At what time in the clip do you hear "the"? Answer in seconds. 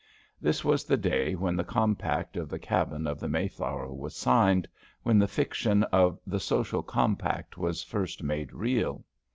0.83-0.97, 1.55-1.63, 2.49-2.57, 3.19-3.29, 5.19-5.27, 6.25-6.39